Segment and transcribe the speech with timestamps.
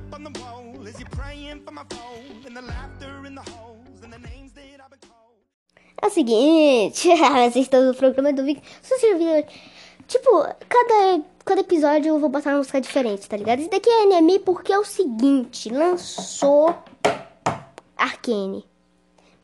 [0.00, 2.46] Up on the wall as you're praying for my phone.
[2.46, 3.44] And the laughter in the
[4.02, 5.36] and the names that I've been called.
[6.02, 7.08] É o seguinte,
[7.50, 8.62] vocês estão no programa do Vic.
[8.82, 9.44] Se vocês viram,
[10.08, 10.30] tipo,
[10.68, 13.60] cada, cada episódio eu vou botar uma música diferente, tá ligado?
[13.60, 16.74] Esse daqui é NME porque é o seguinte, lançou
[17.96, 18.64] Arcane.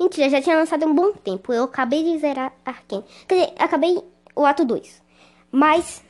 [0.00, 1.52] Mentira, já tinha lançado há um bom tempo.
[1.52, 3.04] Eu acabei de zerar Arcane.
[3.28, 4.02] Quer dizer, acabei
[4.34, 5.02] o ato 2.
[5.50, 6.02] Mas.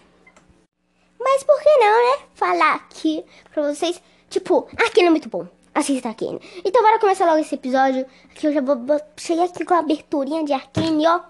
[1.18, 2.26] Mas por que não, né?
[2.34, 4.00] Falar aqui pra vocês.
[4.36, 5.46] Tipo, Arcane é muito bom.
[5.74, 6.38] Assista Arcane.
[6.62, 8.04] Então bora começar logo esse episódio.
[8.34, 8.76] Que eu já vou.
[8.76, 11.20] vou- Cheguei aqui com a aberturinha de Arcane, ó.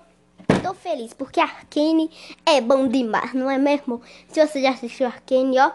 [0.60, 2.10] Tô feliz, porque Arcane
[2.44, 4.02] é bom demais, não é mesmo?
[4.28, 5.70] Se você já assistiu Arcane, ó.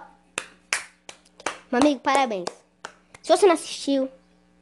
[1.71, 2.49] Meu amigo, parabéns.
[3.21, 4.09] Se você não assistiu,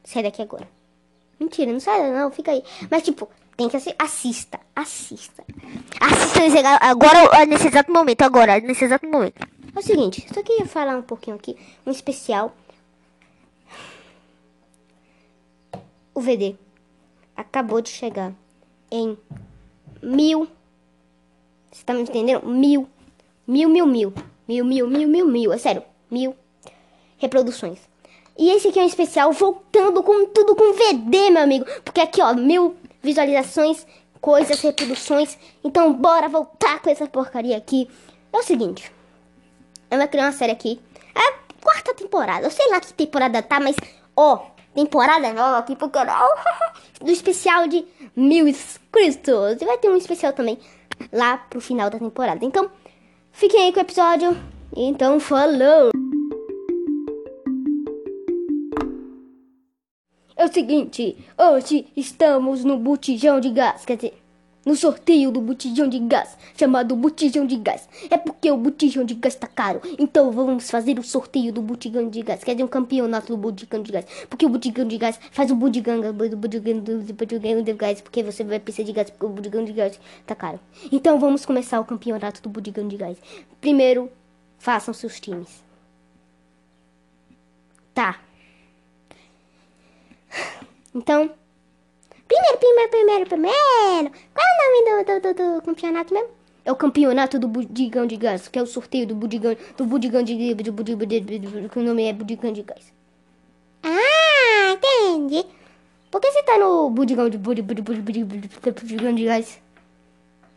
[0.04, 0.68] sai daqui agora.
[1.40, 2.62] Mentira, não sai não, fica aí.
[2.88, 3.96] Mas tipo, tem que assistir.
[3.98, 5.42] Assista, assista.
[6.00, 9.44] Assista agora, nesse exato momento, agora, nesse exato momento.
[9.74, 12.54] É o seguinte, só queria falar um pouquinho aqui, um especial.
[16.14, 16.56] O VD
[17.36, 18.32] acabou de chegar
[18.90, 19.16] em
[20.02, 20.48] mil.
[21.70, 22.46] Você tá me entendendo?
[22.46, 22.88] Mil.
[23.46, 24.12] Mil, mil, mil.
[24.46, 25.52] Mil, mil, mil, mil, mil.
[25.52, 25.82] É sério.
[26.10, 26.36] Mil
[27.20, 27.78] reproduções.
[28.36, 31.66] E esse aqui é um especial voltando com tudo com VD, meu amigo.
[31.84, 33.86] Porque aqui, ó, mil visualizações,
[34.20, 35.38] coisas, reproduções.
[35.62, 37.88] Então, bora voltar com essa porcaria aqui.
[38.32, 38.90] É o seguinte.
[39.90, 40.80] Vou criar uma série aqui.
[41.14, 42.46] É quarta temporada.
[42.46, 43.76] Eu sei lá que temporada tá, mas,
[44.16, 46.28] ó, temporada nova aqui pro canal.
[47.00, 47.84] Do especial de
[48.14, 49.60] mil inscritos.
[49.60, 50.58] E vai ter um especial também
[51.12, 52.44] lá pro final da temporada.
[52.44, 52.70] Então,
[53.32, 54.36] fiquem aí com o episódio.
[54.76, 55.90] Então, falou!
[60.36, 64.14] É o seguinte, hoje estamos no botijão de gás, quer dizer,
[64.64, 67.88] no sorteio do botijão de gás, chamado botijão de gás.
[68.10, 72.08] É porque o botijão de gás tá caro, então vamos fazer o sorteio do botijão
[72.08, 74.06] de gás, quer dizer, um campeonato do botijão de gás.
[74.28, 78.44] Porque o botijão de gás faz o botijão do botijão do de gás, porque você
[78.44, 80.60] vai precisar de gás, porque o botijão de gás tá caro.
[80.92, 83.18] Então vamos começar o campeonato do botijão de gás.
[83.60, 84.10] Primeiro,
[84.58, 85.62] façam seus times.
[87.94, 88.20] Tá.
[90.94, 91.30] Então,
[92.30, 94.10] primeiro, primeiro, primeiro, primeiro.
[94.34, 96.30] Qual é o nome do, do, do, do campeonato mesmo?
[96.64, 100.22] É o campeonato do Budigão de Gás, que é o sorteio do Budigão, do Budigão
[100.22, 101.20] de do Budigão de,
[101.68, 102.92] que o nome é Budigão de Gás.
[103.82, 105.44] Ah, entendi.
[106.10, 109.60] Por que você tá no Budigão de Budi- Budi- Budi- Budi- Budi- Budigão de Gás?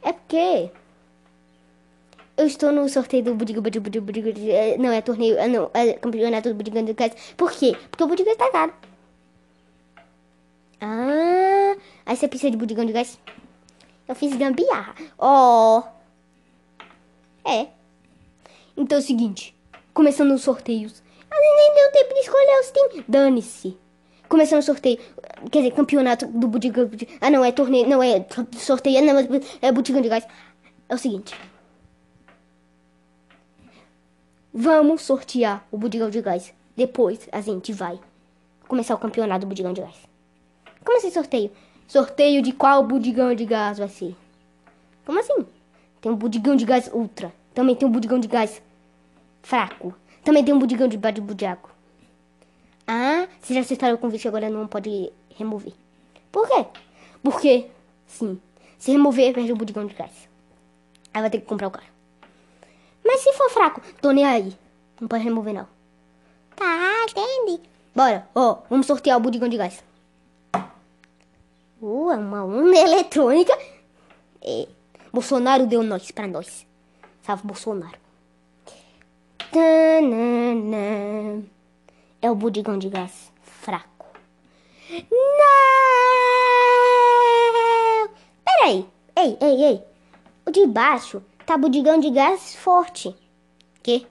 [0.01, 0.71] É porque
[2.37, 4.03] eu estou no sorteio do Budigão, Budigão, Budigão,
[4.33, 7.13] Budigão, é, não, é torneio, é, não, é campeonato do Budigão de Gás.
[7.37, 7.75] Por quê?
[7.89, 8.73] Porque o Budigão tá caro.
[10.81, 11.32] Ah,
[12.05, 13.19] aí você precisa de budigão de gás?
[14.07, 14.95] Eu fiz gambiarra.
[15.17, 15.83] Ó.
[17.45, 17.67] É.
[18.75, 19.55] Então é o seguinte.
[19.93, 21.01] Começando os sorteios.
[21.31, 23.05] Ah, nem deu tempo de escolher os times.
[23.07, 23.77] Dane-se.
[24.27, 24.97] Começando o sorteio.
[25.51, 26.85] Quer dizer, campeonato do budigão.
[26.87, 27.87] de- Ah, não, é torneio.
[27.87, 28.25] Não, é
[28.57, 29.01] sorteio.
[29.03, 29.15] Não,
[29.61, 30.25] é budigão de gás.
[30.89, 31.35] É o seguinte.
[34.53, 36.53] Vamos sortear o budigão de gás.
[36.75, 37.99] Depois a gente vai
[38.67, 39.95] começar o campeonato do budigão de gás.
[40.85, 41.51] Como assim sorteio?
[41.87, 44.15] Sorteio de qual budigão de gás vai ser?
[45.05, 45.45] Como assim?
[46.01, 47.33] Tem um budigão de gás ultra.
[47.53, 48.61] Também tem um budigão de gás
[49.41, 49.93] fraco.
[50.23, 51.69] Também tem um budigão de bade budiaco.
[52.87, 55.73] Ah, você já acertaram o convite agora não pode remover.
[56.31, 56.65] Por quê?
[57.21, 57.67] Porque,
[58.07, 58.39] sim,
[58.77, 60.27] se remover perde o budigão de gás.
[61.13, 61.85] Aí vai ter que comprar o cara.
[63.05, 64.53] Mas se for fraco, tô nem aí.
[64.99, 65.67] Não pode remover não.
[66.55, 67.61] Tá, entendi.
[67.95, 69.83] Bora, ó, vamos sortear o budigão de gás.
[71.85, 73.51] Uh, é uma urna eletrônica.
[74.41, 74.69] É,
[75.11, 76.65] Bolsonaro deu nós pra nós.
[77.21, 77.97] Salve Bolsonaro.
[82.21, 84.07] É o budigão de gás fraco.
[84.89, 85.49] Não!
[88.45, 88.87] Peraí.
[89.17, 89.83] Ei, ei, ei.
[90.45, 93.13] O de baixo Tá budigão de gás forte.
[93.81, 94.07] Que?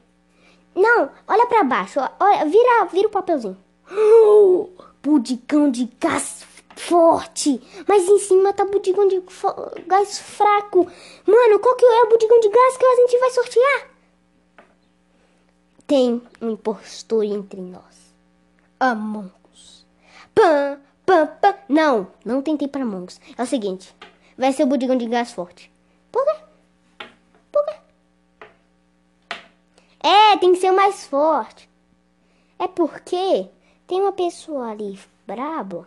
[0.75, 1.99] Não, olha pra baixo.
[2.21, 3.57] Olha, vira, vira o papelzinho.
[5.03, 6.42] Budigão de gás
[6.77, 7.61] forte.
[7.87, 9.23] Mas em cima tá budigão de
[9.87, 10.87] gás fraco.
[11.27, 13.91] Mano, qual que é o budigão de gás que a gente vai sortear?
[15.87, 18.15] Tem um impostor entre nós.
[18.81, 19.87] Among Us.
[20.35, 21.55] Pam, pam, pam.
[21.69, 23.21] Não, não tentei para Among Us.
[23.37, 23.95] É o seguinte.
[24.37, 25.71] Vai ser o budigão de gás forte.
[26.11, 26.37] Por quê?
[27.51, 27.75] Por quê?
[30.01, 31.69] É, tem que ser o mais forte.
[32.59, 33.49] É porque
[33.87, 35.87] tem uma pessoa ali brabo.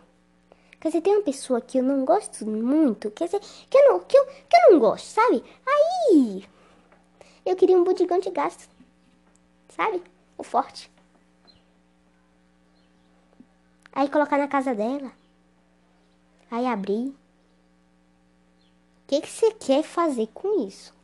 [0.80, 3.10] Quer dizer, tem uma pessoa que eu não gosto muito.
[3.10, 5.42] Quer dizer, que eu não, que eu, que eu não gosto, sabe?
[5.66, 6.44] Aí,
[7.44, 8.68] eu queria um budigão de gás.
[9.68, 10.02] Sabe?
[10.36, 10.90] O forte.
[13.92, 15.10] Aí colocar na casa dela.
[16.50, 17.08] Aí abrir.
[17.08, 17.14] O
[19.06, 20.94] que que você quer fazer com isso?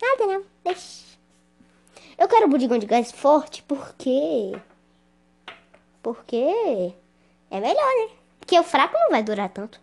[0.00, 1.12] Nada não, deixa.
[2.16, 4.52] Eu quero budigão de gás forte porque...
[6.02, 6.94] Porque...
[7.50, 8.21] É melhor, né?
[8.42, 9.80] Porque o fraco não vai durar tanto.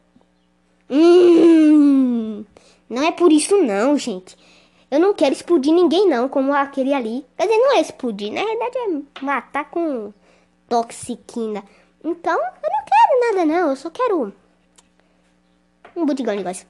[0.89, 2.43] Hum,
[2.89, 4.35] não é por isso não, gente.
[4.91, 7.25] Eu não quero explodir ninguém não, como aquele ali.
[7.37, 10.13] Quer dizer, não é explodir, na verdade é matar com
[10.67, 11.63] toxiquina.
[12.03, 14.33] Então, eu não quero nada não, eu só quero
[15.95, 16.67] um budigão de gás.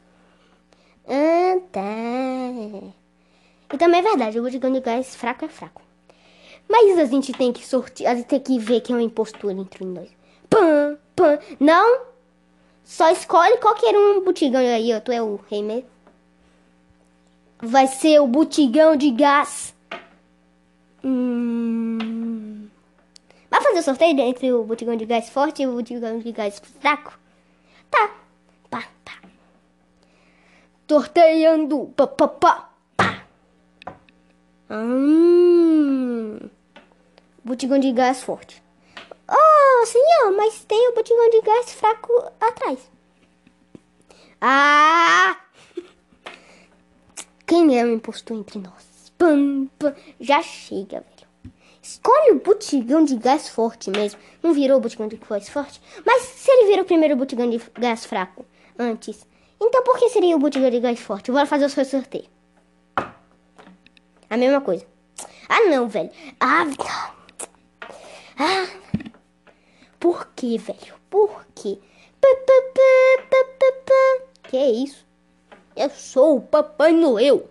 [1.08, 1.82] Ah, tá.
[3.74, 5.82] E também é verdade, o budigão de gás fraco é fraco.
[6.68, 9.52] Mas a gente tem que sortear, a gente tem que ver quem é o impostor
[9.52, 10.10] entre nós.
[10.48, 10.89] Pam,
[11.60, 12.02] Não,
[12.90, 15.00] só escolhe qualquer um butigão aí, ó.
[15.00, 15.88] Tu é o rei mesmo.
[17.62, 19.76] Vai ser o butigão de gás.
[21.04, 22.68] Hum...
[23.50, 26.60] Vai fazer o sorteio entre o butigão de gás forte e o butigão de gás
[26.80, 27.18] fraco?
[27.92, 28.10] Tá.
[28.70, 29.14] Pá, pá.
[30.90, 31.94] Sorteando.
[31.96, 32.70] Pá, pá, pá.
[32.98, 33.24] pá.
[34.72, 36.40] Hum...
[37.44, 38.64] Butigão de gás forte.
[39.82, 42.12] Oh, senhor, mas tem o butigão de gás fraco
[42.42, 42.80] atrás.
[44.42, 45.40] Ah!
[47.48, 49.14] Quem é o impostor entre nós?
[49.18, 49.96] Pam, pam.
[50.20, 51.54] Já chega, velho.
[51.82, 54.20] Escolhe o butigão de gás forte mesmo.
[54.44, 55.82] Não virou o butigão de gás forte?
[56.06, 58.46] Mas se ele virou primeiro o de gás fraco
[58.78, 59.26] antes,
[59.62, 61.32] então por que seria o butigão de gás forte?
[61.32, 62.28] Bora fazer o seu sorteio.
[64.30, 64.86] A mesma coisa.
[65.48, 66.12] Ah, não, velho.
[66.38, 66.66] Ah,
[68.38, 68.89] ah.
[70.00, 70.96] Por que, velho?
[71.10, 71.78] Por quê?
[74.44, 75.06] Que é isso?
[75.76, 77.50] Eu sou o Papai Noel.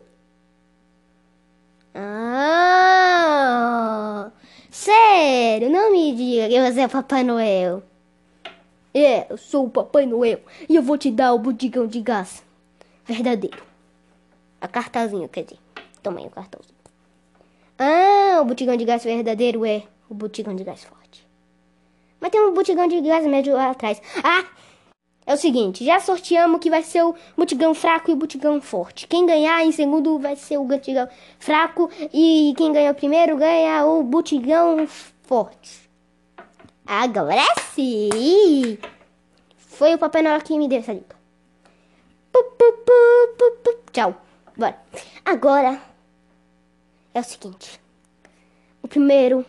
[1.94, 3.10] Ah,
[4.70, 5.70] sério?
[5.70, 7.82] Não me diga que você é o Papai Noel.
[8.94, 12.42] É, eu sou o Papai Noel e eu vou te dar o budigão de gás
[13.04, 13.62] verdadeiro.
[14.60, 15.58] A cartazinho, quer dizer.
[16.02, 16.78] Toma aí o cartãozinho.
[17.78, 20.97] Ah, o butigão de gás verdadeiro é o butigão de gás forte.
[22.30, 24.00] Tem um butigão de gás médio lá atrás.
[24.22, 24.44] Ah!
[25.26, 29.06] É o seguinte, já sorteamos que vai ser o butigão fraco e o butigão forte.
[29.06, 31.06] Quem ganhar em segundo vai ser o butigão
[31.38, 35.90] fraco e quem ganhar primeiro ganha o butigão forte.
[36.86, 37.44] Agora
[37.74, 38.78] sim!
[39.58, 41.14] Foi o Papai Noel que me deu essa dica.
[42.32, 43.78] Pu, pu, pu.
[43.92, 44.14] Tchau.
[44.56, 44.78] Bora.
[45.24, 45.78] Agora
[47.12, 47.78] é o seguinte.
[48.82, 49.44] O primeiro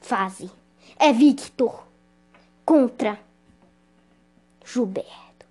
[0.00, 0.50] fase
[0.98, 1.84] é Victor
[2.64, 3.18] contra
[4.64, 5.46] Gilberto.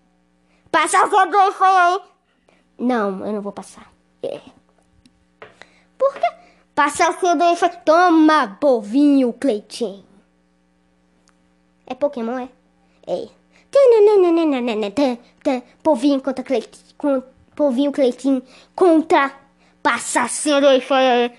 [0.71, 2.07] Passa o que?
[2.77, 3.91] Não, eu não vou passar.
[4.21, 4.39] É.
[5.97, 6.27] Por quê?
[6.75, 7.77] Passa o que.
[7.83, 10.05] Toma, bovinho Cleitinho.
[11.85, 12.49] É Pokémon, é?
[13.07, 13.27] É.
[15.81, 17.23] Povinho contra Cleitinho.
[17.55, 18.43] Povinho Cleitinho
[18.75, 19.33] contra
[19.81, 21.31] Passaceiro e foi.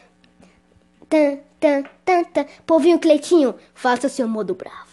[1.09, 2.47] Tan, tan, tan, tan.
[2.67, 4.89] Povinho Cleitinho, faça seu modo bravo.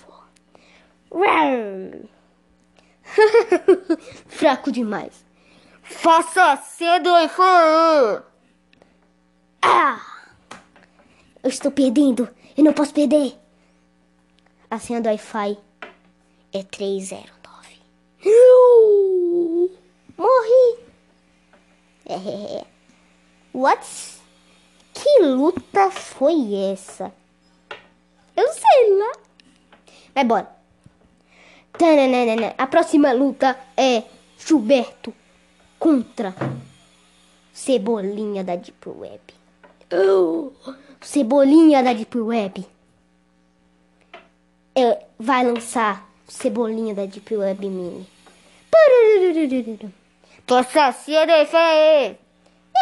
[4.28, 5.26] Fraco demais.
[5.84, 7.30] Faça cedo e.
[9.62, 10.02] Ah!
[11.44, 12.28] Eu estou perdendo.
[12.58, 13.38] Eu não posso perder.
[14.70, 15.58] A senha do Wi-Fi
[16.52, 17.82] é 309.
[20.18, 20.80] Morri.
[23.54, 24.15] What?
[25.06, 27.14] Que luta foi essa?
[28.36, 29.12] Eu sei lá.
[30.16, 30.50] Vai embora.
[31.74, 32.56] Tananana.
[32.58, 34.02] A próxima luta é
[34.36, 35.14] Gilberto
[35.78, 36.34] contra
[37.54, 39.22] Cebolinha da Deep Web.
[39.94, 40.52] Oh,
[41.00, 42.66] Cebolinha da Deep Web.
[44.74, 48.08] É, vai lançar Cebolinha da Deep Web Mini.
[48.72, 49.92] Parararararara.
[50.48, 52.25] Passa cedo, fé.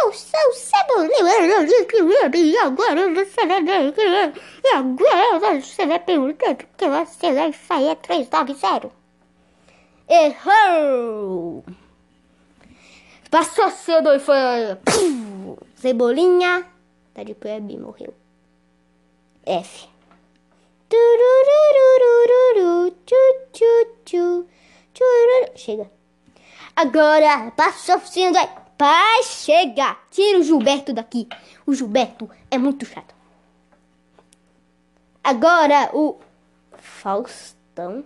[0.02, 2.36] Eu sou o Cebolinha.
[2.36, 3.64] E agora você vai
[4.64, 8.92] E agora você vai perguntar porque você vai sair é 390.
[10.10, 11.64] Errou!
[13.30, 14.36] Passou cedo e foi.
[15.76, 16.66] Cebolinha.
[17.14, 18.14] Tá de pé, B morreu.
[19.46, 19.88] F.
[25.56, 25.90] Chega.
[26.76, 28.63] Agora passou cedo aí.
[28.78, 29.98] Pai, chega!
[30.10, 31.28] Tira o Gilberto daqui.
[31.66, 33.14] O Gilberto é muito chato.
[35.24, 36.20] Agora o
[36.78, 38.04] Faustão.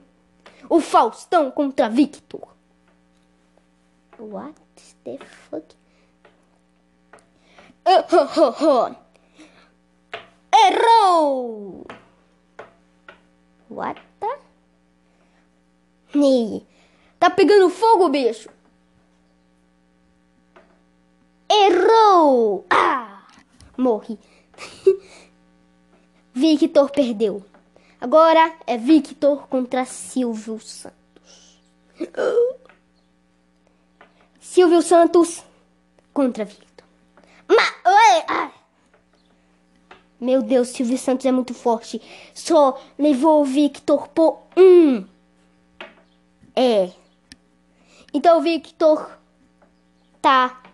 [0.70, 2.48] O Faustão contra Victor.
[4.20, 4.60] What
[5.04, 5.76] the fuck?
[7.86, 8.96] Oh, oh, oh, oh.
[10.54, 11.88] Errou!
[13.70, 14.38] What the?
[17.20, 18.50] Tá pegando fogo, bicho.
[21.98, 22.66] Errou!
[22.70, 23.26] Ah!
[23.78, 24.20] Morri.
[26.34, 27.44] Victor perdeu.
[28.00, 31.60] Agora é Victor contra Silvio Santos.
[34.40, 35.44] Silvio Santos
[36.14, 36.86] contra Victor.
[37.48, 38.52] Ma.
[40.20, 42.02] Meu Deus, Silvio Santos é muito forte.
[42.34, 45.06] Só levou o Victor por um.
[46.56, 46.92] É.
[48.14, 49.20] Então o Victor
[50.22, 50.67] tá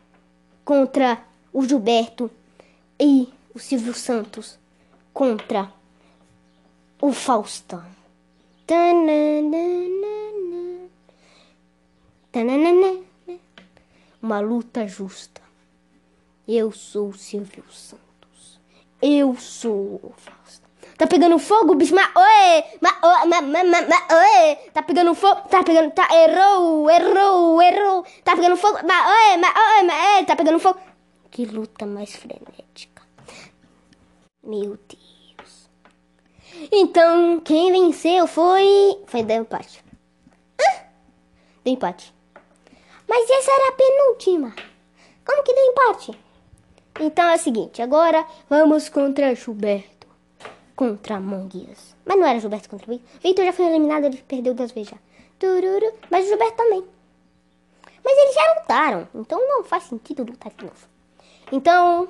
[0.64, 2.32] contra o Gilberto
[3.00, 4.58] e o Silvio Santos
[5.14, 5.72] contra
[7.02, 7.84] o Faustão.
[14.22, 15.42] Uma luta justa.
[16.48, 18.60] Eu sou o Silvio Santos.
[19.02, 20.73] Eu sou o Faustão.
[20.98, 21.96] Tá pegando fogo, bicho?
[21.96, 22.64] Mas, oi!
[22.80, 23.26] Mas, oi!
[23.28, 24.56] Mas, mas, mas, mas, oi!
[24.72, 25.42] Tá pegando fogo?
[25.50, 25.92] Tá pegando...
[25.92, 26.90] Tá, errou!
[26.90, 27.62] Errou!
[27.62, 28.06] Errou!
[28.24, 28.80] Tá pegando fogo?
[28.86, 29.38] Mas, oi!
[29.38, 29.84] Mas, oi!
[29.84, 30.80] Mas, é, tá pegando fogo?
[31.32, 33.02] Que luta mais frenética.
[34.44, 35.70] Meu Deus.
[36.72, 39.00] Então, quem venceu foi...
[39.08, 39.84] Foi deu empate.
[40.60, 40.84] Hã?
[41.64, 42.14] Deu empate.
[43.08, 44.56] Mas essa era a penúltima.
[45.26, 46.20] Como que deu empate?
[47.00, 49.93] Então é o seguinte, agora vamos contra Gilberto.
[50.76, 51.96] Contra Among Us.
[52.06, 53.22] Mas não era Gilberto contra Victor.
[53.22, 54.98] Victor já foi eliminado, ele perdeu duas vezes já.
[55.38, 55.94] Tururu.
[56.10, 56.84] Mas o Gilberto também.
[58.04, 60.88] Mas eles já lutaram, então não faz sentido lutar de novo.
[61.52, 62.10] Então,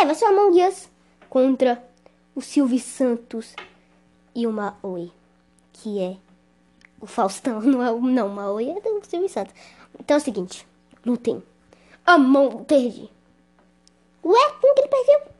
[0.00, 0.88] é, vai ser o Among Us
[1.28, 1.82] contra
[2.34, 3.54] o Silvio Santos
[4.34, 5.10] e o Maui,
[5.72, 6.16] que é
[7.00, 9.54] o Faustão, não é o não, Maui é do Silvio Santos.
[9.98, 10.66] Então é o seguinte,
[11.04, 11.42] lutem.
[12.06, 13.10] Among perdi.
[14.24, 15.37] Ué, como que ele perdeu?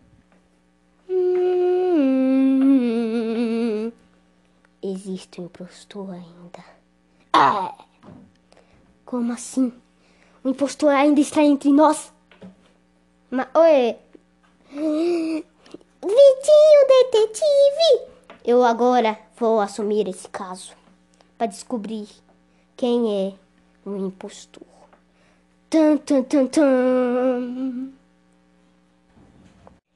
[1.11, 2.69] Hum,
[4.83, 6.63] existe um impostor ainda.
[7.33, 7.75] Ah,
[9.05, 9.73] como assim?
[10.45, 12.13] O impostor ainda está entre nós?
[13.31, 13.97] Mas, oi.
[14.71, 15.43] Vitinho
[16.89, 18.09] detetive!
[18.45, 20.77] Eu agora vou assumir esse caso
[21.37, 22.09] para descobrir
[22.77, 23.35] quem é
[23.89, 24.63] o impostor.
[25.71, 27.98] Tan, tan, tan, tan.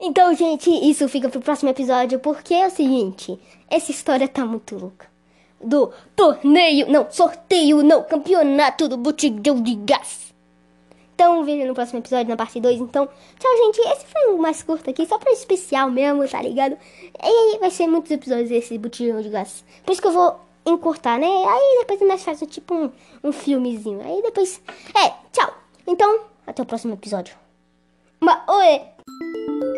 [0.04, 3.38] Então, gente, isso fica pro próximo episódio, porque é o seguinte,
[3.70, 5.06] essa história tá muito louca.
[5.62, 10.34] Do torneio, não, sorteio, não, campeonato do botijão de gás.
[11.14, 12.80] Então, veja no próximo episódio, na parte 2.
[12.80, 13.78] Então, tchau, gente.
[13.92, 16.76] Esse foi o mais curto aqui, só pra especial mesmo, tá ligado?
[17.22, 19.64] E aí vai ser muitos episódios esse botijão de gás.
[19.84, 21.28] Por isso que eu vou encurtar, né?
[21.28, 22.90] Aí depois nós fazemos tipo um,
[23.22, 24.00] um filmezinho.
[24.04, 24.60] Aí depois.
[24.96, 25.54] É, tchau.
[25.86, 27.36] Então, até o próximo episódio.
[28.18, 29.71] Mas, oi!